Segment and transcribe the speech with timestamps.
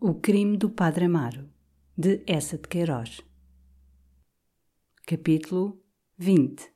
[0.00, 1.48] O crime do Padre Amaro,
[1.96, 3.20] de Essa de Queiroz.
[5.04, 5.82] Capítulo
[6.16, 6.70] 20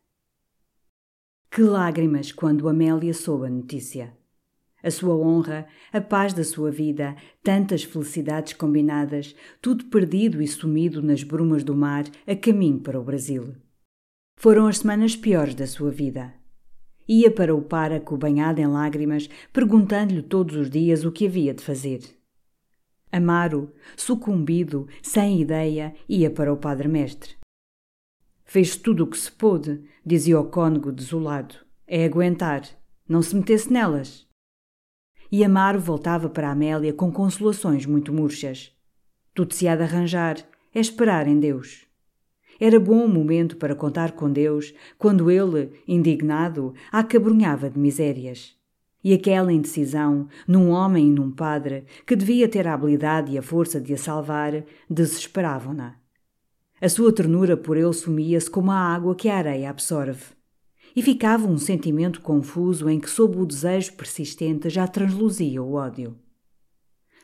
[1.48, 4.12] Que lágrimas quando Amélia soube a notícia.
[4.82, 11.01] A sua honra, a paz da sua vida, tantas felicidades combinadas, tudo perdido e sumido
[11.01, 13.54] nas brumas do mar, a caminho para o Brasil.
[14.34, 16.34] Foram as semanas piores da sua vida.
[17.07, 21.62] Ia para o páraco banhado em lágrimas, perguntando-lhe todos os dias o que havia de
[21.62, 22.20] fazer.
[23.12, 27.37] Amaro, sucumbido, sem ideia, ia para o Padre Mestre.
[28.43, 31.57] Fez tudo o que se pôde, dizia o cônego desolado.
[31.87, 32.63] É aguentar,
[33.07, 34.27] não se metesse nelas.
[35.30, 38.74] E Amaro voltava para Amélia com consolações muito murchas.
[39.35, 40.38] Tudo se há de arranjar,
[40.74, 41.87] é esperar em Deus.
[42.59, 48.57] Era bom o momento para contar com Deus, quando ele, indignado, a acabrunhava de misérias.
[49.04, 53.42] E aquela indecisão, num homem e num padre, que devia ter a habilidade e a
[53.42, 55.96] força de a salvar, desesperavam-na.
[56.80, 60.24] A sua ternura por ele sumia-se como a água que a areia absorve.
[60.95, 66.16] E ficava um sentimento confuso em que, sob o desejo persistente, já transluzia o ódio.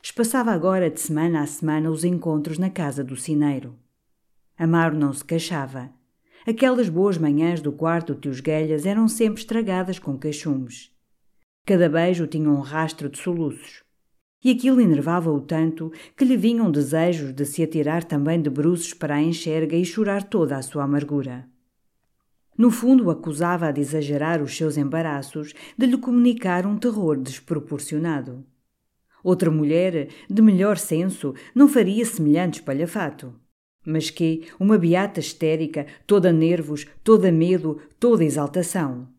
[0.03, 3.77] Espaçava agora de semana a semana os encontros na casa do cineiro.
[4.57, 5.91] Amaro não se queixava.
[6.47, 10.91] Aquelas boas manhãs do quarto de Tios Guelhas eram sempre estragadas com queixumes.
[11.69, 13.85] Cada beijo tinha um rastro de soluços.
[14.43, 19.17] E aquilo enervava-o tanto que lhe vinham desejos de se atirar também de bruços para
[19.17, 21.47] a enxerga e chorar toda a sua amargura.
[22.57, 28.47] No fundo, acusava-a de exagerar os seus embaraços, de lhe comunicar um terror desproporcionado.
[29.23, 33.35] Outra mulher, de melhor senso, não faria semelhante espalhafato.
[33.85, 39.18] Mas que, uma beata histérica, toda nervos, toda medo, toda exaltação.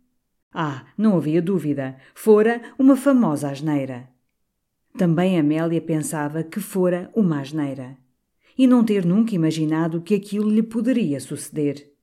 [0.51, 4.09] Ah, não havia dúvida, fora uma famosa asneira.
[4.97, 7.97] Também Amélia pensava que fora uma asneira.
[8.57, 11.93] E não ter nunca imaginado que aquilo lhe poderia suceder.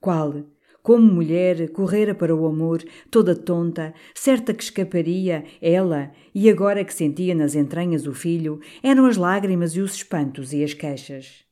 [0.00, 0.44] Qual?
[0.82, 6.94] Como mulher, correra para o amor, toda tonta, certa que escaparia, ela, e agora que
[6.94, 11.44] sentia nas entranhas o filho, eram as lágrimas e os espantos e as queixas.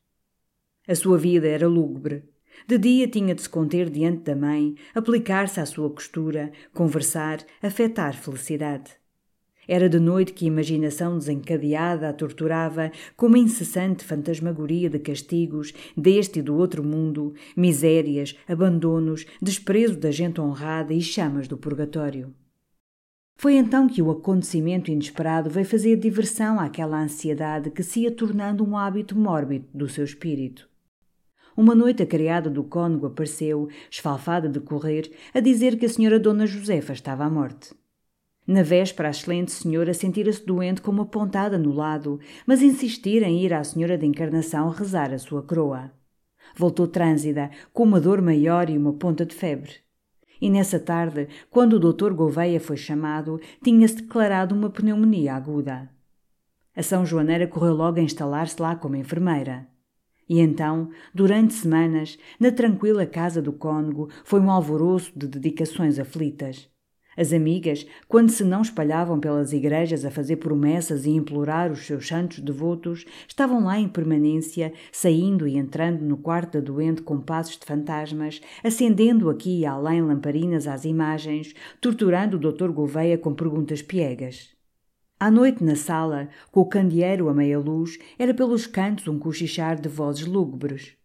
[0.87, 2.23] A sua vida era lúgubre,
[2.67, 8.15] de dia tinha de se conter diante da mãe, aplicar-se à sua costura, conversar, afetar
[8.15, 8.99] felicidade.
[9.67, 15.73] Era de noite que a imaginação desencadeada a torturava com uma incessante fantasmagoria de castigos
[15.95, 22.33] deste e do outro mundo, misérias, abandonos, desprezo da gente honrada e chamas do purgatório.
[23.37, 28.67] Foi então que o acontecimento inesperado veio fazer diversão àquela ansiedade que se ia tornando
[28.67, 30.67] um hábito mórbido do seu espírito.
[31.59, 36.17] Uma noite a criada do cônego apareceu, esfalfada de correr, a dizer que a senhora
[36.17, 37.75] Dona Josefa estava à morte.
[38.47, 42.17] Na véspera, a excelente senhora sentira-se doente com uma pontada no lado,
[42.47, 45.91] mas insistira em ir à senhora da Encarnação rezar a sua croa.
[46.55, 49.73] Voltou trânsida, com uma dor maior e uma ponta de febre.
[50.39, 55.89] E nessa tarde, quando o doutor Gouveia foi chamado, tinha-se declarado uma pneumonia aguda.
[56.73, 59.67] A São Joaneira correu logo a instalar-se lá como enfermeira.
[60.29, 66.69] E então, durante semanas, na tranquila casa do cônego, foi um alvoroço de dedicações aflitas.
[67.17, 72.07] As amigas, quando se não espalhavam pelas igrejas a fazer promessas e implorar os seus
[72.07, 77.57] santos devotos, estavam lá em permanência, saindo e entrando no quarto da doente com passos
[77.57, 82.69] de fantasmas, acendendo aqui e além lamparinas às imagens, torturando o Dr.
[82.71, 84.58] Gouveia com perguntas piegas.
[85.19, 89.77] À noite, na sala, com o candeeiro a meia luz, era pelos cantos um cochichar
[89.77, 90.95] de vozes lúgubres.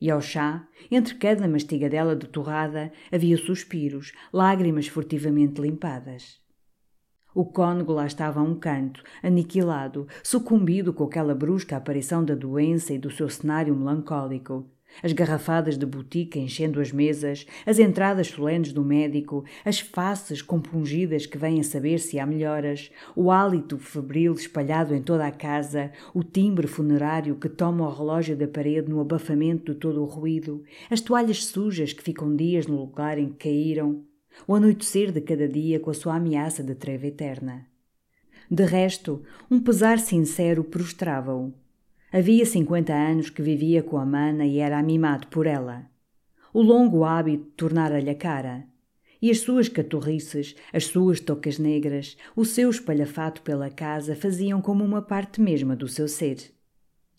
[0.00, 6.40] E ao chá, entre cada mastigadela de torrada, havia suspiros, lágrimas furtivamente limpadas.
[7.34, 12.94] O cônego lá estava a um canto, aniquilado, sucumbido com aquela brusca aparição da doença
[12.94, 14.70] e do seu cenário melancólico,
[15.02, 21.26] as garrafadas de botica enchendo as mesas, as entradas solenes do médico, as faces compungidas
[21.26, 25.92] que vêm a saber se há melhoras, o hálito febril espalhado em toda a casa,
[26.12, 30.62] o timbre funerário que toma o relógio da parede no abafamento de todo o ruído,
[30.90, 34.04] as toalhas sujas que ficam dias no lugar em que caíram,
[34.46, 37.66] o anoitecer de cada dia com a sua ameaça de treva eterna.
[38.50, 41.52] De resto, um pesar sincero prostrava-o.
[42.16, 45.90] Havia cinquenta anos que vivia com a mana e era amimado por ela.
[46.52, 48.68] O longo hábito tornara-lhe a cara.
[49.20, 54.84] E as suas catorrices, as suas tocas negras, o seu espalhafato pela casa faziam como
[54.84, 56.36] uma parte mesma do seu ser.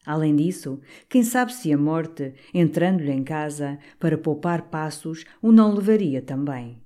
[0.06, 5.74] Além disso, quem sabe se a morte, entrando-lhe em casa, para poupar passos, o não
[5.74, 6.82] levaria também.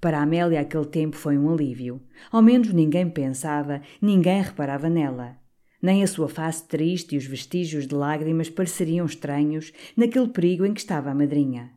[0.00, 2.02] Para Amélia aquele tempo foi um alívio.
[2.32, 5.38] Ao menos ninguém pensava, ninguém reparava nela.
[5.80, 10.74] Nem a sua face triste e os vestígios de lágrimas pareceriam estranhos naquele perigo em
[10.74, 11.70] que estava a madrinha.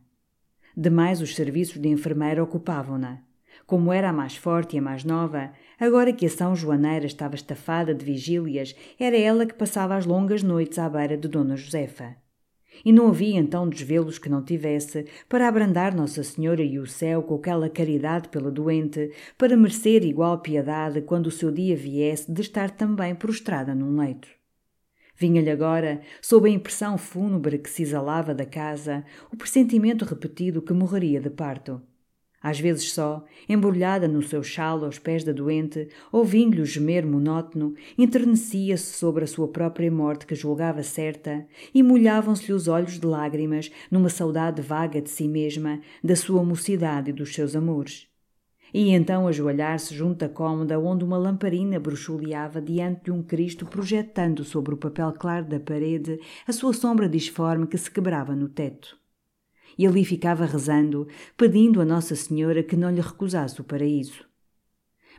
[0.76, 3.20] Demais os serviços de enfermeira ocupavam-na.
[3.66, 7.34] Como era a mais forte e a mais nova, agora que a São Joaneira estava
[7.34, 12.16] estafada de vigílias, era ela que passava as longas noites à beira de Dona Josefa.
[12.84, 17.22] E não havia então desvelos que não tivesse para abrandar Nossa Senhora e o céu
[17.22, 22.40] com aquela caridade pela doente, para merecer igual piedade quando o seu dia viesse de
[22.40, 24.28] estar também prostrada num leito.
[25.14, 30.72] Vinha-lhe agora, sob a impressão fúnebre que se exalava da casa, o pressentimento repetido que
[30.72, 31.80] morreria de parto.
[32.42, 38.94] Às vezes só, embrulhada no seu chalo aos pés da doente, ouvindo-lhe gemer monótono, enternecia-se
[38.94, 44.08] sobre a sua própria morte que julgava certa, e molhavam-se-lhe os olhos de lágrimas numa
[44.08, 48.08] saudade vaga de si mesma, da sua mocidade e dos seus amores.
[48.74, 54.44] E então ajoelhar-se junto à cômoda onde uma lamparina bruxuleava diante de um Cristo projetando
[54.44, 59.01] sobre o papel claro da parede a sua sombra disforme que se quebrava no teto
[59.78, 64.24] e ali ficava rezando, pedindo a Nossa Senhora que não lhe recusasse o paraíso.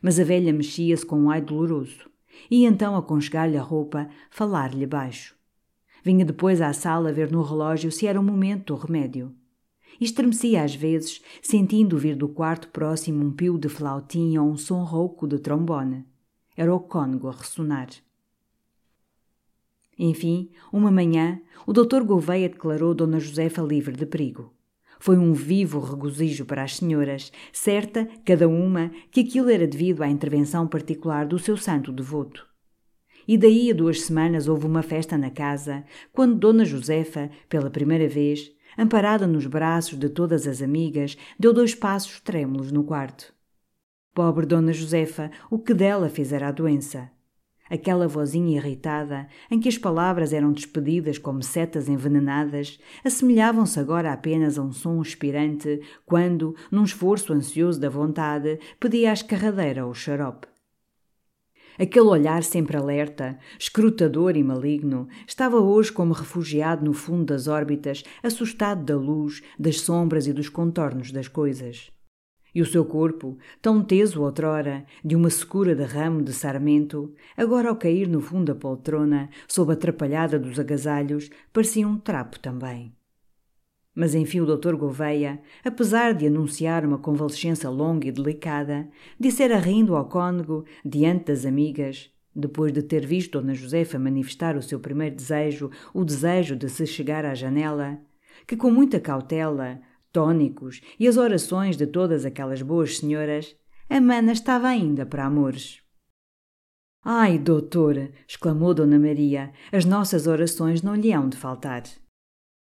[0.02, 2.10] Mas a velha mexia-se com um ai doloroso,
[2.50, 5.36] e então aconchegar-lhe a roupa, falar-lhe baixo.
[6.04, 9.34] Vinha depois à sala ver no relógio se era o momento do remédio.
[10.02, 14.84] Estremecia às vezes, sentindo vir do quarto próximo um pio de flautim ou um som
[14.84, 16.06] rouco de trombone.
[16.58, 17.88] Era o cônego a ressonar.
[19.98, 24.54] Enfim, uma manhã, o doutor Gouveia declarou Dona Josefa livre de perigo.
[25.00, 30.08] Foi um vivo regozijo para as senhoras, certa, cada uma, que aquilo era devido à
[30.08, 32.48] intervenção particular do seu santo devoto.
[33.28, 38.08] E daí a duas semanas houve uma festa na casa, quando Dona Josefa, pela primeira
[38.08, 43.34] vez, amparada nos braços de todas as amigas, deu dois passos trêmulos no quarto.
[44.14, 47.10] Pobre Dona Josefa, o que dela fizera a doença?
[47.70, 54.58] Aquela vozinha irritada, em que as palavras eram despedidas como setas envenenadas, assemelhavam-se agora apenas
[54.58, 60.48] a um som expirante quando, num esforço ansioso da vontade, pedia à escarradeira o xarope.
[61.80, 68.04] Aquele olhar sempre alerta, escrutador e maligno, estava hoje como refugiado no fundo das órbitas,
[68.22, 71.90] assustado da luz, das sombras e dos contornos das coisas.
[72.54, 77.70] E o seu corpo, tão teso outrora, de uma secura de ramo de sarmento, agora
[77.70, 82.94] ao cair no fundo da poltrona, sob a atrapalhada dos agasalhos, parecia um trapo também.
[83.96, 88.88] Mas enfim o doutor Gouveia, apesar de anunciar uma convalescença longa e delicada,
[89.20, 94.64] dissera rindo ao cônego, diante das amigas, depois de ter visto Dona Josefa manifestar o
[94.64, 98.00] seu primeiro desejo, o desejo de se chegar à janela,
[98.48, 99.80] que com muita cautela,
[100.14, 103.56] tônicos e as orações de todas aquelas boas senhoras,
[103.90, 105.82] a mana estava ainda para amores.
[107.04, 108.12] Ai, doutor!
[108.26, 111.84] exclamou Dona Maria, as nossas orações não lhe hão de faltar.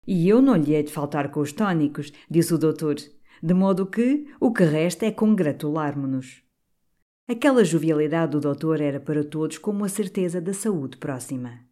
[0.07, 2.97] E eu não lhe hei de faltar com os tônicos, disse o doutor,
[3.43, 6.43] de modo que o que resta é congratularmo-nos.
[7.29, 11.67] Aquela jovialidade do doutor era para todos como a certeza da saúde próxima.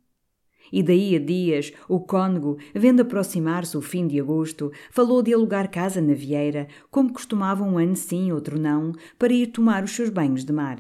[0.77, 5.71] E daí a dias, o cônego, vendo aproximar-se o fim de agosto, falou de alugar
[5.71, 10.11] casa na Vieira, como costumava um ano sim, outro não, para ir tomar os seus
[10.11, 10.79] banhos de mar.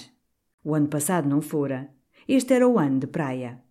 [0.64, 1.88] O ano passado não fora.
[2.26, 3.62] Este era o ano de praia.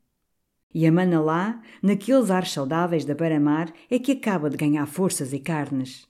[0.73, 5.33] E a mana lá, naqueles ares saudáveis da beira-mar, é que acaba de ganhar forças
[5.33, 6.07] e carnes.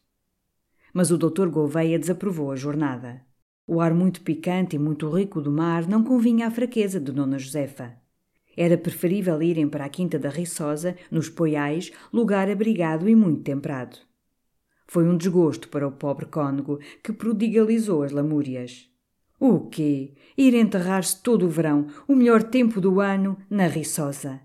[0.94, 3.26] Mas o doutor Gouveia desaprovou a jornada.
[3.66, 7.40] O ar muito picante e muito rico do mar não convinha à fraqueza de Dona
[7.40, 8.03] Josefa.
[8.56, 13.98] Era preferível irem para a Quinta da Riçosa, nos Poiais, lugar abrigado e muito temperado.
[14.88, 18.90] Foi um desgosto para o pobre cônego, que prodigalizou as lamúrias.
[19.40, 20.14] O quê?
[20.38, 24.40] Ir enterrar-se todo o verão, o melhor tempo do ano, na Riçosa.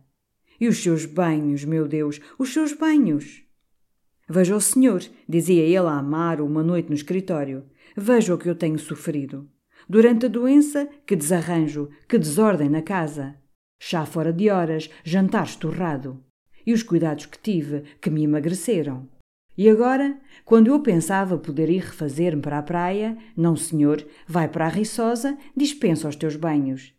[0.60, 3.44] E os seus banhos, meu Deus, os seus banhos!
[4.28, 7.64] Veja o senhor, dizia ele a Amaro uma noite no escritório.
[7.96, 9.48] Veja o que eu tenho sofrido.
[9.88, 13.36] Durante a doença, que desarranjo, que desordem na casa.
[13.78, 16.22] Chá fora de horas, jantar estorrado.
[16.66, 19.08] E os cuidados que tive, que me emagreceram.
[19.56, 24.66] E agora, quando eu pensava poder ir refazer-me para a praia, não senhor, vai para
[24.66, 26.94] a Riçosa, dispensa os teus banhos.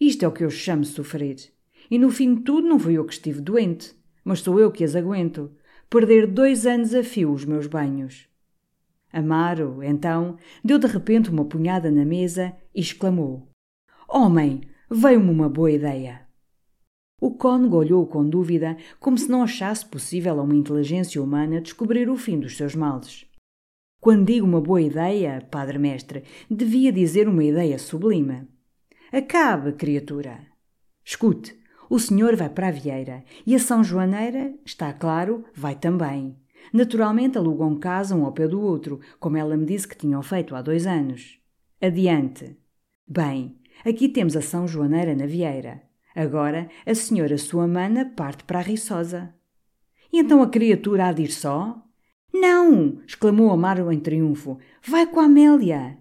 [0.00, 1.36] Isto é o que eu chamo sofrer.
[1.90, 4.84] E no fim de tudo não fui eu que estive doente, mas sou eu que
[4.84, 5.50] as aguento.
[5.90, 8.28] Perder dois anos a fio os meus banhos.
[9.12, 13.48] Amaro, então, deu de repente uma punhada na mesa e exclamou:
[14.08, 16.23] Homem, veio-me uma boa ideia.
[17.20, 22.08] O cônego olhou com dúvida, como se não achasse possível a uma inteligência humana descobrir
[22.10, 23.26] o fim dos seus males.
[24.00, 28.46] Quando digo uma boa ideia, padre mestre, devia dizer uma ideia sublime.
[29.10, 30.40] Acabe, criatura.
[31.04, 36.36] Escute, o senhor vai para a Vieira e a São Joaneira, está claro, vai também.
[36.72, 40.54] Naturalmente alugam casa um ao pé do outro, como ela me disse que tinham feito
[40.54, 41.38] há dois anos.
[41.80, 42.56] Adiante.
[43.06, 45.82] Bem, aqui temos a São Joaneira na Vieira.
[46.14, 49.34] Agora a senhora sua mana parte para a Riçosa.
[50.12, 51.82] E então a criatura há de ir só?
[52.32, 53.00] Não!
[53.06, 54.58] exclamou Amaro em triunfo.
[54.86, 55.98] Vai com a Amélia.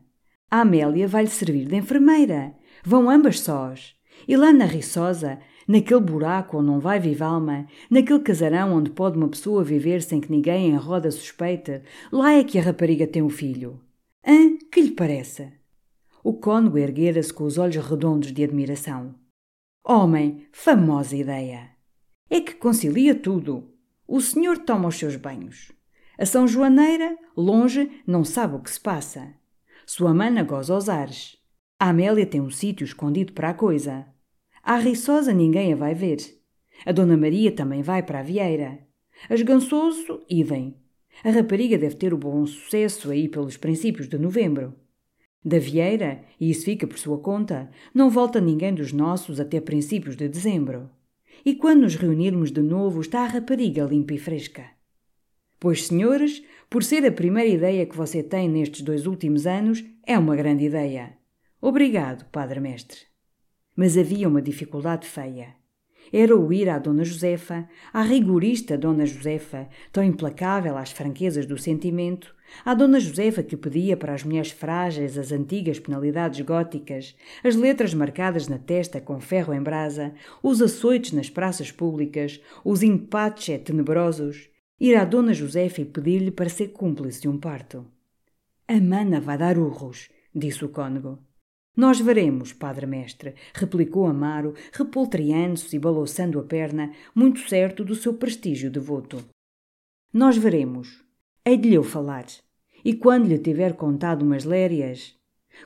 [0.51, 2.53] A Amélia vai-lhe servir de enfermeira.
[2.83, 3.95] Vão ambas sós.
[4.27, 9.17] E lá na Riçosa, naquele buraco onde não vai viva alma, naquele casarão onde pode
[9.17, 13.21] uma pessoa viver sem que ninguém em roda suspeite, lá é que a rapariga tem
[13.21, 13.81] o um filho.
[14.25, 14.57] Hã?
[14.71, 15.51] Que lhe parece?
[16.23, 19.15] O cônego erguera-se com os olhos redondos de admiração.
[19.85, 21.71] Homem, famosa ideia!
[22.29, 23.69] É que concilia tudo.
[24.07, 25.73] O senhor toma os seus banhos.
[26.17, 29.33] A São Joaneira, longe, não sabe o que se passa.
[29.85, 31.35] Sua mana goza aos ares.
[31.77, 34.05] A Amélia tem um sítio escondido para a coisa.
[34.63, 36.19] A Riçosa ninguém a vai ver.
[36.85, 38.87] A Dona Maria também vai para a Vieira.
[39.29, 40.77] As Gansoso, idem.
[41.25, 44.73] A rapariga deve ter o bom sucesso aí pelos princípios de novembro.
[45.43, 50.15] Da Vieira, e isso fica por sua conta, não volta ninguém dos nossos até princípios
[50.15, 50.89] de dezembro.
[51.45, 54.65] E quando nos reunirmos de novo, está a rapariga limpa e fresca.
[55.59, 60.17] Pois, senhores, por ser a primeira ideia que você tem nestes dois últimos anos, é
[60.17, 61.17] uma grande ideia.
[61.61, 62.99] Obrigado, Padre Mestre.
[63.75, 65.55] Mas havia uma dificuldade feia
[66.13, 71.57] era o ir à Dona Josefa, à rigorista Dona Josefa, tão implacável às franquezas do
[71.57, 77.55] sentimento, à Dona Josefa que pedia para as mulheres frágeis as antigas penalidades góticas, as
[77.55, 83.59] letras marcadas na testa com ferro em brasa, os açoites nas praças públicas, os empates
[83.63, 87.87] tenebrosos, ir à Dona Josefa e pedir-lhe para ser cúmplice de um parto.
[88.67, 91.17] A mana vai dar urros, disse o cônego.
[91.75, 98.13] Nós veremos, padre mestre, replicou Amaro, repoltreando-se e balouçando a perna, muito certo do seu
[98.13, 99.25] prestígio devoto.
[100.13, 101.03] Nós veremos.
[101.43, 102.25] Hei de lhe eu falar.
[102.85, 105.15] E quando lhe tiver contado umas lérias,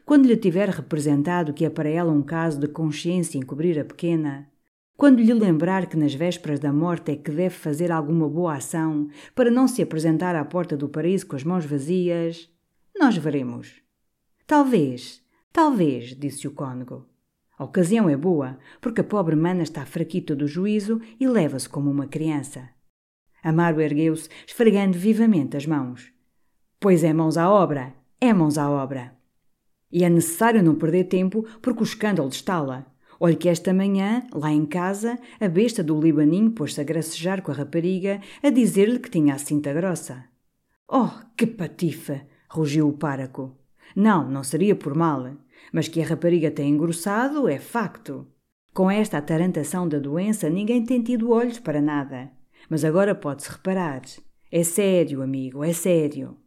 [0.05, 4.49] quando lhe tiver representado que é para ela um caso de consciência encobrir a pequena,
[4.95, 9.09] quando lhe lembrar que nas vésperas da morte é que deve fazer alguma boa ação
[9.35, 12.49] para não se apresentar à porta do paraíso com as mãos vazias,
[12.97, 13.81] nós veremos.
[14.47, 17.07] Talvez, Talvez, disse o cônego.
[17.57, 21.89] A ocasião é boa, porque a pobre mana está fraquita do juízo e leva-se como
[21.89, 22.69] uma criança.
[23.43, 26.11] Amaro ergueu-se, esfregando vivamente as mãos.
[26.79, 29.15] Pois é mãos à obra, é mãos à obra.
[29.91, 32.85] E é necessário não perder tempo, porque o escândalo está-lá.
[33.19, 37.51] Olhe que esta manhã, lá em casa, a besta do Libaninho pôs-se a gracejar com
[37.51, 40.25] a rapariga, a dizer-lhe que tinha a cinta grossa.
[40.87, 42.21] Oh, que patife!
[42.49, 43.57] rugiu o páraco.
[43.99, 45.35] Não, não seria por mal.
[45.73, 48.27] Mas que a rapariga tem engrossado é facto.
[48.71, 52.31] Com esta atarantação da doença, ninguém tem tido olhos para nada.
[52.69, 54.03] Mas agora pode-se reparar.
[54.51, 56.37] É sério, amigo, é sério.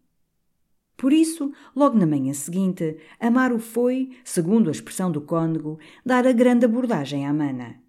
[0.96, 5.76] Por isso, logo na manhã seguinte, Amaro foi, segundo a expressão do cônego,
[6.06, 7.80] dar a grande abordagem à mana.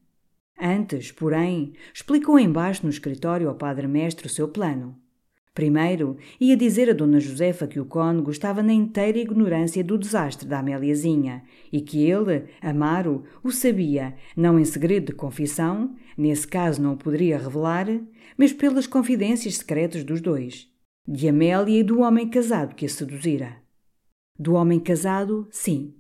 [0.59, 5.00] Antes, porém, explicou embaixo no escritório ao padre-mestre o seu plano.
[5.53, 10.47] Primeiro, ia dizer a Dona Josefa que o cônego estava na inteira ignorância do desastre
[10.47, 16.81] da Améliazinha e que ele, Amaro, o sabia, não em segredo de confissão, nesse caso
[16.81, 17.85] não o poderia revelar,
[18.37, 20.69] mas pelas confidências secretas dos dois,
[21.05, 23.57] de Amélia e do homem casado que a seduzira.
[24.39, 25.93] Do homem casado, sim,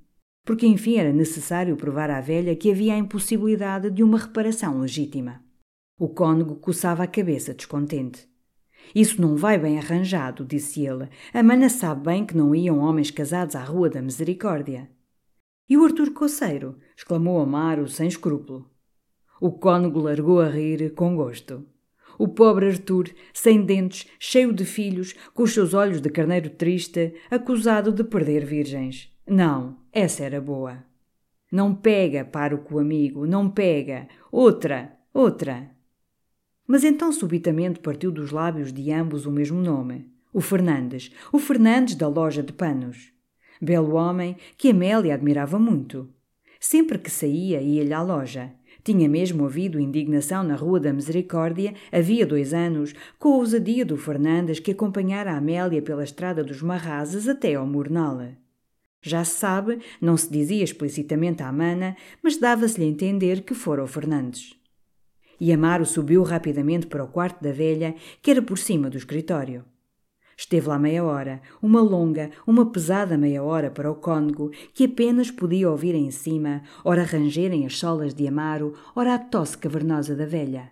[0.45, 5.43] porque enfim era necessário provar à velha que havia a impossibilidade de uma reparação legítima.
[5.99, 8.30] O cônego coçava a cabeça descontente.
[8.93, 11.07] Isso não vai bem arranjado, disse ele.
[11.33, 14.89] A mana sabe bem que não iam homens casados à Rua da Misericórdia.
[15.69, 16.77] E o Artur Coceiro?
[16.95, 18.69] exclamou Amaro sem escrúpulo.
[19.39, 21.65] O cônego largou a rir com gosto.
[22.19, 27.15] O pobre Artur, sem dentes, cheio de filhos, com os seus olhos de carneiro triste,
[27.31, 29.11] acusado de perder virgens.
[29.25, 30.83] Não, essa era boa.
[31.51, 34.07] Não pega, pároco amigo, não pega.
[34.31, 35.71] Outra, outra.
[36.71, 41.95] Mas então subitamente partiu dos lábios de ambos o mesmo nome: o Fernandes, o Fernandes
[41.95, 43.11] da loja de panos.
[43.61, 46.07] Belo homem que Amélia admirava muito.
[46.61, 48.53] Sempre que saía, ia-lhe à loja.
[48.85, 53.97] Tinha mesmo havido indignação na Rua da Misericórdia, havia dois anos, com a ousadia do
[53.97, 58.29] Fernandes que acompanhara a Amélia pela estrada dos Marrazes até ao Murnal.
[59.01, 63.83] Já se sabe, não se dizia explicitamente à mana, mas dava-se-lhe a entender que fora
[63.83, 64.60] o Fernandes.
[65.43, 69.65] E Amaro subiu rapidamente para o quarto da velha, que era por cima do escritório.
[70.37, 75.31] Esteve lá meia hora, uma longa, uma pesada meia hora para o cônego, que apenas
[75.31, 80.27] podia ouvir em cima, ora rangerem as solas de Amaro, ora a tosse cavernosa da
[80.27, 80.71] velha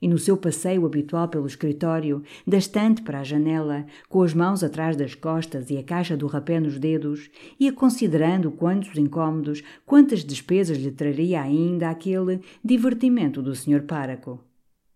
[0.00, 4.62] e no seu passeio habitual pelo escritório, da estante para a janela, com as mãos
[4.62, 10.24] atrás das costas e a caixa do rapé nos dedos, ia considerando quantos incômodos, quantas
[10.24, 13.82] despesas lhe traria ainda aquele divertimento do Sr.
[13.82, 14.40] Páraco.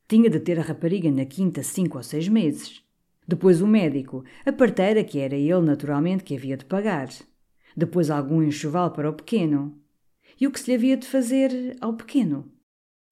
[0.09, 2.83] Tinha de ter a rapariga na quinta cinco ou seis meses.
[3.27, 7.09] Depois o médico, a parteira que era ele naturalmente que havia de pagar.
[7.77, 9.75] Depois algum enxoval para o pequeno.
[10.39, 12.52] E o que se lhe havia de fazer ao pequeno?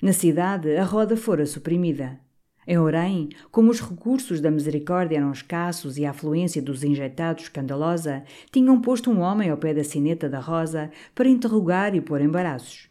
[0.02, 2.19] Na cidade, a roda fora suprimida.
[2.66, 8.23] Em Orém, como os recursos da misericórdia eram escassos e a afluência dos injetados escandalosa,
[8.50, 12.88] tinham posto um homem ao pé da sineta da Rosa para interrogar e pôr embaraços.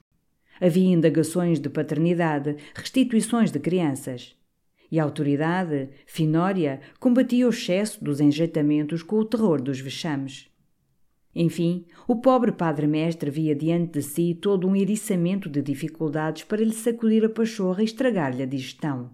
[0.61, 4.35] Havia indagações de paternidade, restituições de crianças.
[4.91, 10.48] E a autoridade, finória, combatia o excesso dos enjeitamentos com o terror dos vexames.
[11.41, 16.73] Enfim, o pobre padre-mestre via diante de si todo um eriçamento de dificuldades para lhe
[16.73, 19.11] sacudir a pachorra e estragar-lhe a digestão.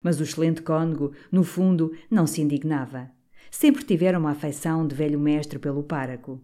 [0.00, 3.10] Mas o excelente cônego, no fundo, não se indignava.
[3.50, 6.40] Sempre tivera uma afeição de velho mestre pelo páraco.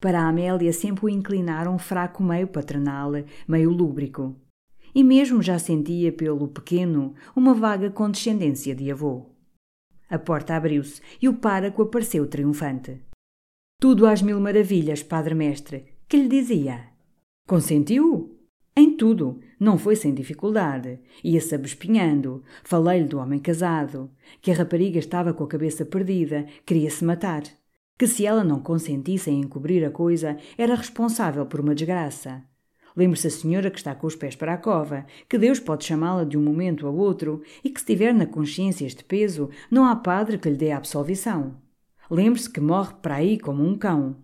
[0.00, 3.12] Para a Amélia sempre o inclinara um fraco meio paternal,
[3.46, 4.34] meio lúbrico.
[4.92, 9.30] E mesmo já sentia pelo pequeno uma vaga condescendência de avô.
[10.10, 13.00] A porta abriu-se e o páraco apareceu triunfante.
[13.82, 15.86] Tudo às mil maravilhas, padre mestre.
[16.08, 16.84] Que lhe dizia?
[17.48, 18.38] Consentiu?
[18.76, 19.40] Em tudo.
[19.58, 21.00] Não foi sem dificuldade.
[21.24, 22.44] Ia-se abespinhando.
[22.62, 24.08] Falei-lhe do homem casado.
[24.40, 26.46] Que a rapariga estava com a cabeça perdida.
[26.64, 27.42] Queria-se matar.
[27.98, 32.40] Que se ela não consentisse em encobrir a coisa, era responsável por uma desgraça.
[32.96, 36.22] Lembre-se a senhora que está com os pés para a cova, que Deus pode chamá-la
[36.22, 39.96] de um momento ao outro e que se tiver na consciência este peso, não há
[39.96, 41.56] padre que lhe dê a absolvição.
[42.10, 44.16] Lembre-se que morre para aí como um cão.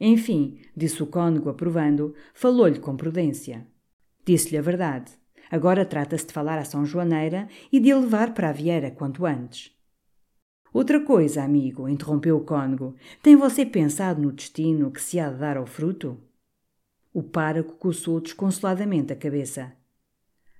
[0.00, 3.66] Enfim, disse o cônego aprovando, falou-lhe com prudência.
[4.24, 5.12] Disse-lhe a verdade.
[5.50, 9.24] Agora trata-se de falar a São Joaneira e de a levar para a Vieira quanto
[9.24, 9.72] antes.
[10.72, 12.94] Outra coisa, amigo, interrompeu o cônego.
[13.22, 16.20] Tem você pensado no destino que se há de dar ao fruto?
[17.12, 19.72] O pároco coçou desconsoladamente a cabeça.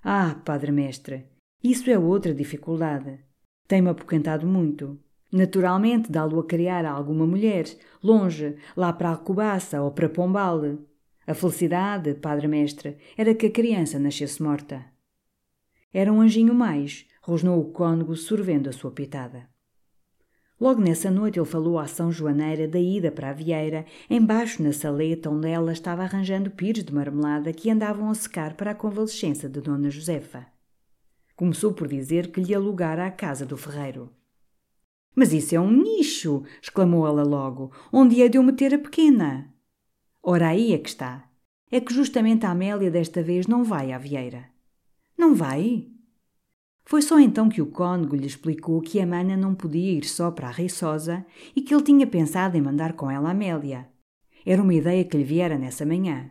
[0.03, 1.27] Ah, padre mestre,
[1.63, 3.19] isso é outra dificuldade.
[3.67, 4.99] Tem-me apoquentado muito.
[5.31, 7.67] Naturalmente, dá-lo a criar a alguma mulher,
[8.03, 10.79] longe, lá para Alcobaça ou para Pombal.
[11.27, 14.87] A felicidade, padre mestre, era que a criança nascesse morta.
[15.93, 19.49] Era um anjinho mais, rosnou o cônego sorvendo a sua pitada.
[20.61, 24.73] Logo nessa noite ele falou à São Joaneira da ida para a Vieira, embaixo na
[24.73, 29.49] saleta onde ela estava arranjando pires de marmelada que andavam a secar para a convalescença
[29.49, 30.47] de Dona Josefa.
[31.37, 34.11] Começou por dizer que lhe alugara a casa do ferreiro.
[35.15, 36.45] Mas isso é um nicho!
[36.63, 37.73] exclamou ela logo.
[37.93, 39.53] Onde é de eu meter a pequena?
[40.23, 41.29] Ora, aí é que está.
[41.71, 44.49] É que justamente a Amélia desta vez não vai à Vieira.
[45.17, 45.89] Não vai?
[46.85, 50.31] Foi só então que o cônego lhe explicou que a mana não podia ir só
[50.31, 53.87] para a Reiçosa e que ele tinha pensado em mandar com ela a Amélia.
[54.47, 56.31] Era uma ideia que lhe viera nessa manhã.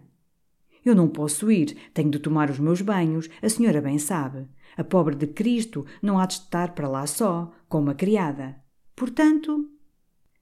[0.83, 4.47] Eu não posso ir, tenho de tomar os meus banhos, a senhora bem sabe.
[4.75, 8.55] A pobre de Cristo não há de estar para lá só, com uma criada.
[8.97, 9.69] Portanto,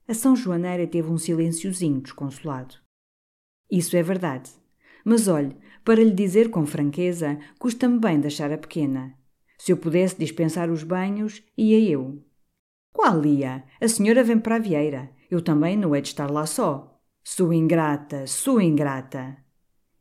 [0.07, 2.75] a São Joaneira teve um silenciozinho desconsolado.
[3.69, 4.49] Isso é verdade.
[5.03, 9.13] Mas olhe, para lhe dizer com franqueza, custa-me bem deixar a pequena.
[9.57, 12.23] Se eu pudesse dispensar os banhos, ia eu.
[12.93, 13.65] Qual ia?
[13.81, 15.11] A senhora vem para a Vieira.
[15.29, 16.97] Eu também não é de estar lá só.
[17.25, 19.35] Sou ingrata, sou ingrata.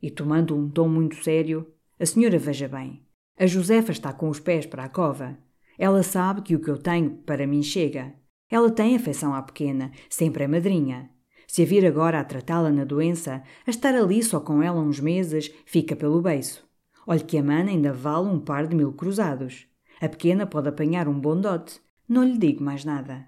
[0.01, 3.05] E tomando um tom muito sério, a senhora veja bem.
[3.37, 5.37] A Josefa está com os pés para a cova.
[5.77, 8.15] Ela sabe que o que eu tenho para mim chega.
[8.49, 11.09] Ela tem afeição à pequena, sempre é madrinha.
[11.47, 14.99] Se a vir agora a tratá-la na doença, a estar ali só com ela uns
[14.99, 16.67] meses, fica pelo beiço.
[17.07, 19.67] Olhe que a mana ainda vale um par de mil cruzados.
[20.01, 21.79] A pequena pode apanhar um bom dote.
[22.07, 23.25] Não lhe digo mais nada.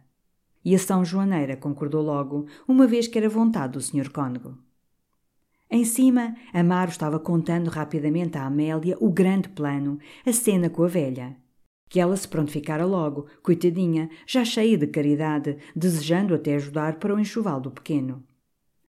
[0.63, 4.11] E a São Joaneira concordou logo, uma vez que era vontade do Sr.
[4.11, 4.57] Cônego.
[5.69, 10.87] Em cima, Amaro estava contando rapidamente à Amélia o grande plano, a cena com a
[10.87, 11.35] velha.
[11.89, 17.19] Que ela se prontificara logo, coitadinha, já cheia de caridade, desejando até ajudar para o
[17.19, 18.23] enxoval do pequeno.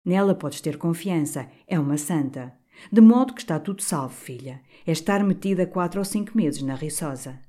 [0.05, 2.53] Nela podes ter confiança, é uma santa.
[2.91, 4.61] De modo que está tudo salvo, filha.
[4.87, 7.41] É estar metida quatro ou cinco meses na riçosa.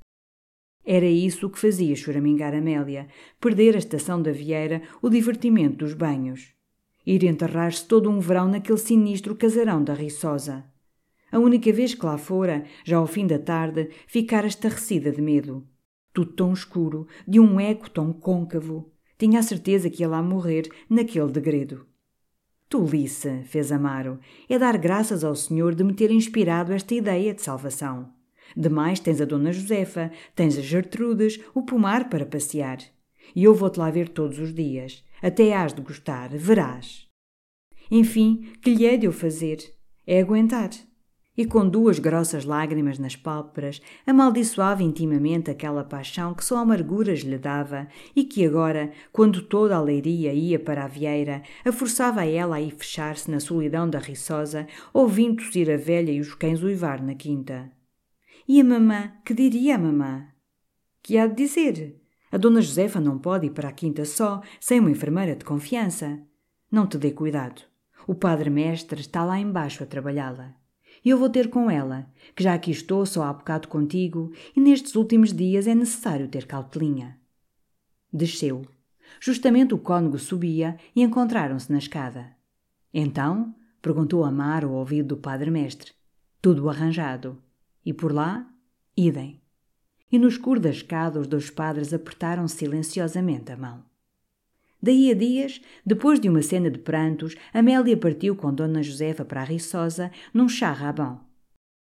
[0.84, 3.06] Era isso o que fazia choramingar Amélia,
[3.40, 6.54] perder a estação da Vieira, o divertimento dos banhos.
[7.06, 10.64] Ir enterrar-se todo um verão naquele sinistro casarão da Riçosa.
[11.32, 15.66] A única vez que lá fora, já ao fim da tarde, ficara estarrecida de medo.
[16.12, 18.90] Tudo tão escuro, de um eco tão côncavo.
[19.18, 21.86] Tinha a certeza que ia lá morrer naquele degredo.
[22.68, 27.42] Tolice, fez Amaro, é dar graças ao Senhor de me ter inspirado esta ideia de
[27.42, 28.12] salvação.
[28.56, 32.78] Demais tens a Dona Josefa, tens a Gertrudes, o pomar para passear.
[33.34, 35.04] E eu vou-te lá ver todos os dias.
[35.22, 37.06] Até hás de gostar, verás.
[37.90, 39.58] Enfim, que lhe é de eu fazer?
[40.06, 40.70] É aguentar.
[41.40, 47.38] E com duas grossas lágrimas nas pálpebras, amaldiçoava intimamente aquela paixão que só amarguras lhe
[47.38, 52.26] dava e que agora, quando toda a leiria ia para a vieira, a forçava a
[52.26, 56.62] ela a ir fechar-se na solidão da riçosa, ouvindo tossir a velha e os cães
[56.62, 57.72] uivar na quinta.
[58.46, 59.10] E a mamã?
[59.24, 60.26] Que diria a mamã?
[61.02, 62.02] Que há de dizer?
[62.30, 66.20] A dona Josefa não pode ir para a quinta só, sem uma enfermeira de confiança.
[66.70, 67.62] Não te dê cuidado.
[68.06, 70.59] O padre mestre está lá embaixo a trabalhá-la.
[71.04, 74.60] E eu vou ter com ela, que já aqui estou só há bocado contigo e
[74.60, 77.18] nestes últimos dias é necessário ter cautelinha.
[78.12, 78.66] Desceu.
[79.18, 82.36] Justamente o cônego subia e encontraram-se na escada.
[82.92, 85.92] Então, perguntou Amar ao ouvido do padre mestre.
[86.40, 87.42] Tudo arranjado.
[87.84, 88.48] E por lá,
[88.96, 89.40] idem.
[90.12, 93.89] E no escuro da escada os dois padres apertaram silenciosamente a mão.
[94.82, 99.42] Daí a dias, depois de uma cena de prantos, Amélia partiu com Dona Josefa para
[99.42, 101.20] a Riçosa num charrabão.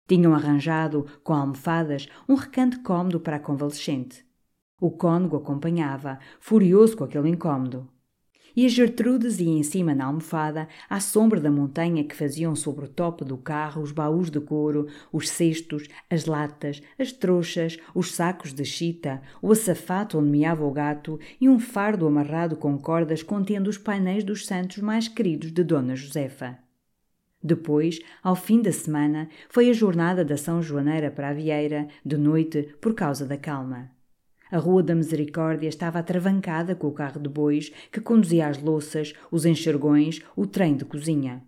[0.07, 4.25] Tinham arranjado, com almofadas, um recanto cômodo para a convalescente.
[4.79, 7.89] O cônego acompanhava, furioso com aquele incômodo
[8.57, 12.85] e a Gertrudes ia em cima na almofada, à sombra da montanha que faziam sobre
[12.85, 18.11] o topo do carro os baús de couro, os cestos, as latas, as trouxas, os
[18.11, 23.21] sacos de chita, o açafato onde miava o gato e um fardo amarrado com cordas
[23.21, 26.57] contendo os painéis dos santos mais queridos de Dona Josefa.
[27.43, 32.17] Depois, ao fim da semana, foi a jornada da São Joaneira para a Vieira, de
[32.17, 33.95] noite, por causa da calma.
[34.51, 39.13] A Rua da Misericórdia estava atravancada com o carro de bois que conduzia as louças,
[39.31, 41.43] os enxergões, o trem de cozinha.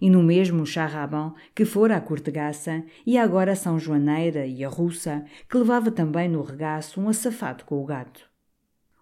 [0.00, 4.68] E no mesmo charrabão que fora a cortegaça, e agora a São Joaneira e a
[4.68, 8.28] Russa, que levava também no regaço um açafado com o gato.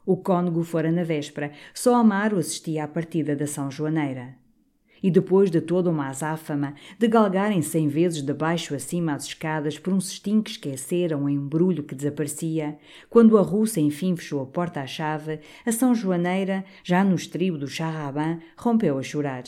[0.07, 4.46] O cônego fora na véspera, só Amaro assistia à partida da São Joaneira
[5.03, 9.79] e depois de toda uma azáfama, de galgarem cem vezes de baixo acima as escadas
[9.79, 12.79] por um cestim que esqueceram em um brulho que desaparecia,
[13.09, 17.59] quando a russa enfim fechou a porta à chave, a São Joaneira, já no estribo
[17.59, 19.45] do charrabã, rompeu a chorar.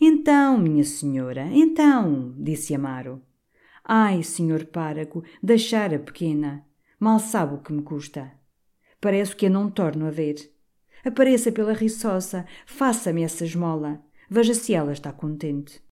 [0.00, 3.20] Então, minha senhora, então, disse Amaro.
[3.84, 6.64] Ai, senhor páraco, deixar a pequena.
[6.98, 8.32] Mal sabe o que me custa.
[9.00, 10.36] Parece que a não torno a ver.
[11.04, 14.02] Apareça pela riçosa, faça-me essa esmola.
[14.32, 15.82] Veja se ela está contente.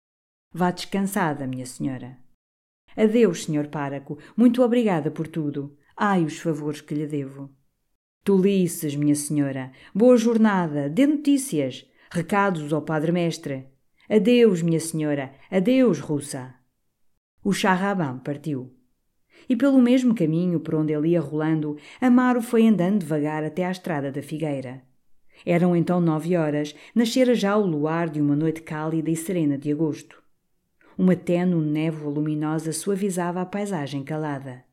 [0.54, 2.16] Vá descansada, minha senhora.
[2.96, 4.16] Adeus, senhor páraco.
[4.36, 5.76] Muito obrigada por tudo.
[5.96, 7.50] Ai, os favores que lhe devo.
[8.22, 9.72] Tolices, minha senhora.
[9.92, 10.88] Boa jornada.
[10.88, 11.84] Dê notícias.
[12.12, 13.66] Recados ao padre mestre.
[14.08, 15.34] Adeus, minha senhora.
[15.50, 16.54] Adeus, russa.
[17.42, 18.72] O charrabão partiu.
[19.48, 23.70] E pelo mesmo caminho por onde ele ia rolando, Amaro foi andando devagar até à
[23.72, 24.87] estrada da Figueira.
[25.44, 29.70] Eram então nove horas, nascera já o luar de uma noite cálida e serena de
[29.72, 30.22] agosto.
[30.96, 34.64] Uma tênue névoa luminosa suavizava a paisagem calada.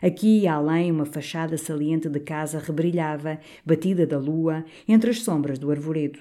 [0.00, 5.58] Aqui e além uma fachada saliente de casa rebrilhava, batida da lua, entre as sombras
[5.58, 6.20] do arvoredo.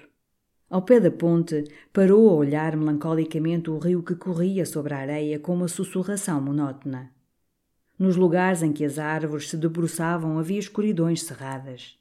[0.70, 5.38] Ao pé da ponte, parou a olhar melancolicamente o rio que corria sobre a areia
[5.38, 7.12] com uma sussurração monótona.
[8.00, 12.00] Nos lugares em que as árvores se debruçavam havia escuridões cerradas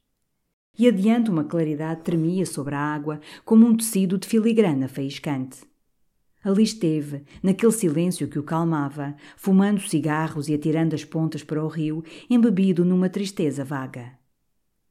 [0.78, 5.62] e adiante uma claridade tremia sobre a água como um tecido de filigrana faiscante.
[6.44, 11.68] Ali esteve, naquele silêncio que o calmava, fumando cigarros e atirando as pontas para o
[11.68, 14.12] rio, embebido numa tristeza vaga.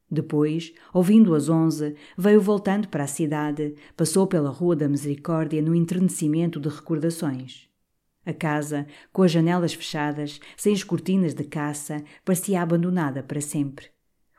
[0.09, 5.75] Depois, ouvindo as onze, veio voltando para a cidade, passou pela Rua da Misericórdia no
[5.75, 7.67] entrenecimento de recordações.
[8.25, 13.92] A casa, com as janelas fechadas, sem as cortinas de caça, parecia abandonada para sempre.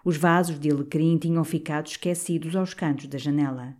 [0.04, 3.74] Os vasos de alecrim tinham ficado esquecidos aos cantos da janela.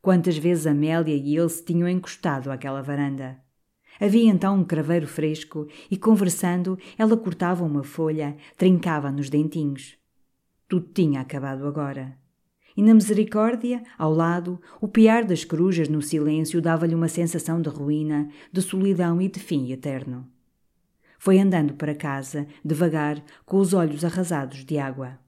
[0.00, 3.38] Quantas vezes Amélia e ele se tinham encostado àquela varanda.
[4.00, 9.98] Havia então um craveiro fresco e, conversando, ela cortava uma folha, trincava nos dentinhos.
[10.66, 12.16] Tudo tinha acabado agora.
[12.74, 17.68] E na misericórdia, ao lado, o piar das corujas no silêncio dava-lhe uma sensação de
[17.68, 20.26] ruína, de solidão e de fim eterno.
[21.18, 25.22] Foi andando para casa, devagar, com os olhos arrasados de água.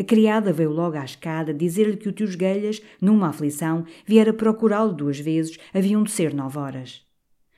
[0.00, 4.94] A criada veio logo à escada dizer-lhe que o tio Esguelhas, numa aflição, viera procurá-lo
[4.94, 7.04] duas vezes, haviam de ser nove horas.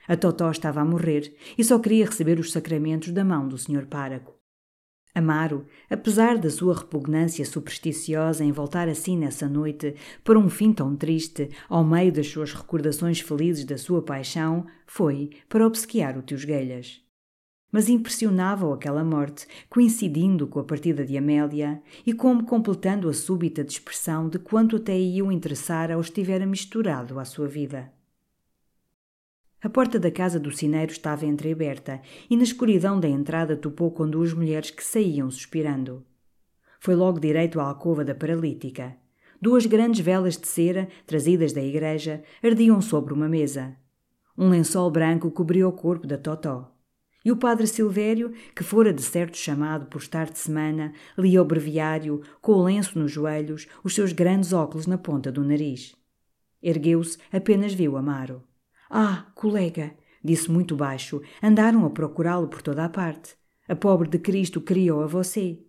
[0.09, 3.85] A Totó estava a morrer e só queria receber os sacramentos da mão do Sr.
[3.85, 4.35] Páraco.
[5.15, 10.97] Amaro, apesar da sua repugnância supersticiosa em voltar assim nessa noite, por um fim tão
[10.97, 16.35] triste, ao meio das suas recordações felizes da sua paixão, foi para obsequiar o tio
[16.35, 17.02] Esguelhas.
[17.73, 23.63] Mas impressionava-o aquela morte, coincidindo com a partida de Amélia e como completando a súbita
[23.63, 27.91] dispersão de quanto até aí o interessara ou estivera misturado à sua vida.
[29.59, 34.07] A porta da casa do sineiro estava entreaberta e na escuridão da entrada topou com
[34.07, 36.05] duas mulheres que saíam suspirando.
[36.79, 38.95] Foi logo direito à alcova da paralítica.
[39.41, 43.75] Duas grandes velas de cera, trazidas da igreja, ardiam sobre uma mesa.
[44.37, 46.72] Um lençol branco cobria o corpo da Totó.
[47.25, 51.45] E o padre Silvério, que fora de certo chamado por estar de semana, lia o
[51.45, 55.95] breviário, com o lenço nos joelhos, os seus grandes óculos na ponta do nariz.
[56.61, 58.43] Ergueu-se, apenas viu Amaro.
[58.89, 63.35] Ah, colega, disse muito baixo, andaram a procurá-lo por toda a parte.
[63.67, 65.59] A pobre de Cristo criou a você.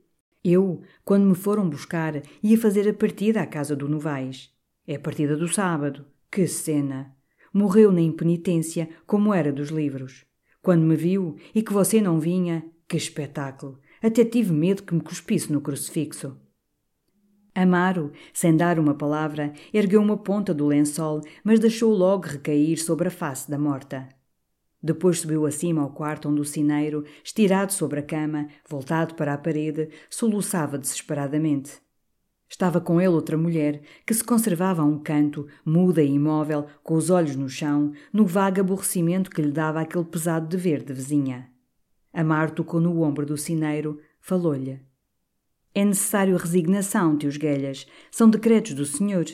[0.43, 4.53] Eu, quando me foram buscar, ia fazer a partida à casa do Novaes.
[4.87, 6.05] É a partida do sábado.
[6.31, 7.17] Que cena!
[7.53, 10.27] Morreu na impenitência, como era dos livros.
[10.65, 13.79] Quando me viu e que você não vinha, que espetáculo!
[14.03, 16.39] Até tive medo que me cuspisse no crucifixo.
[17.55, 23.09] Amaro, sem dar uma palavra, ergueu uma ponta do lençol, mas deixou logo recair sobre
[23.09, 24.09] a face da morta.
[24.83, 29.39] Depois subiu acima ao quarto onde o sineiro, estirado sobre a cama, voltado para a
[29.39, 31.84] parede, soluçava desesperadamente.
[32.55, 36.95] Estava com ele outra mulher, que se conservava a um canto, muda e imóvel, com
[36.95, 41.51] os olhos no chão, no vago aborrecimento que lhe dava aquele pesado dever de vizinha.
[42.13, 44.81] Amaro tocou no ombro do sineiro, falou-lhe.
[45.75, 47.89] É necessário resignação, tios Guelhas.
[48.09, 49.25] São decretos do Senhor.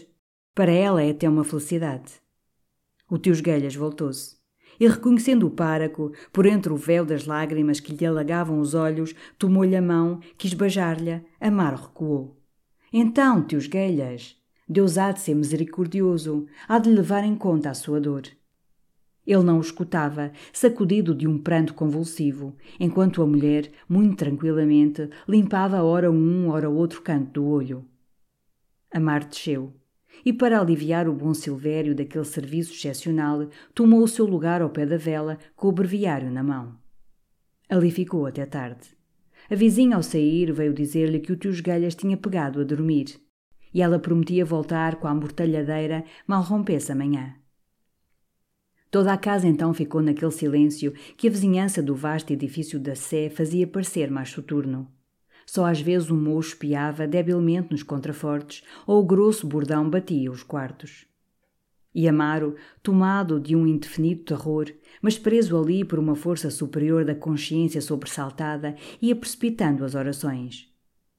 [0.54, 2.14] Para ela é até uma felicidade.
[3.06, 4.38] O tios Guelhas voltou-se.
[4.80, 9.14] E reconhecendo o páraco, por entre o véu das lágrimas que lhe alagavam os olhos,
[9.38, 12.39] tomou-lhe a mão, quis beijar-lhe, Amaro recuou.
[12.92, 14.37] Então, tios Guelhas,
[14.68, 18.22] Deus há de ser misericordioso, há de levar em conta a sua dor.
[19.24, 25.83] Ele não o escutava, sacudido de um pranto convulsivo, enquanto a mulher, muito tranquilamente, limpava
[25.83, 27.85] ora um, ora outro canto do olho.
[28.92, 29.72] Amar desceu.
[30.24, 34.85] E para aliviar o bom Silvério daquele serviço excepcional, tomou o seu lugar ao pé
[34.85, 36.76] da vela, com o breviário na mão.
[37.68, 38.99] Ali ficou até tarde.
[39.50, 43.20] A vizinha, ao sair, veio dizer-lhe que o tio Galhas tinha pegado a dormir.
[43.74, 47.34] E ela prometia voltar com a mortalhadeira mal rompesse amanhã.
[48.92, 53.28] Toda a casa então ficou naquele silêncio que a vizinhança do vasto edifício da Sé
[53.28, 54.88] fazia parecer mais soturno.
[55.44, 60.44] Só às vezes o mocho piava debilmente nos contrafortes ou o grosso bordão batia os
[60.44, 61.09] quartos.
[61.94, 64.66] E Amaro, tomado de um indefinido terror,
[65.03, 70.72] mas preso ali por uma força superior da consciência sobressaltada, ia precipitando as orações.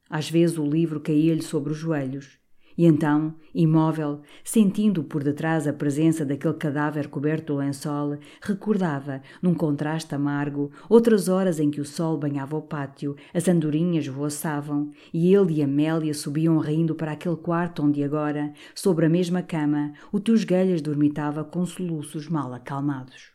[0.09, 2.40] Às vezes o livro caía-lhe sobre os joelhos,
[2.77, 9.53] e então, imóvel, sentindo por detrás a presença daquele cadáver coberto de lençol, recordava, num
[9.53, 15.33] contraste amargo, outras horas em que o sol banhava o pátio, as andorinhas voaçavam, e
[15.33, 20.19] ele e Amélia subiam rindo para aquele quarto onde agora, sobre a mesma cama, o
[20.19, 23.31] tio Esguelhas dormitava com soluços mal acalmados.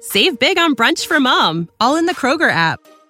[0.00, 2.80] Save big on brunch for mom, all in the Kroger app.